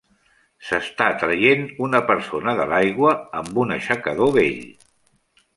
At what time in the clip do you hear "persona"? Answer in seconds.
2.09-2.55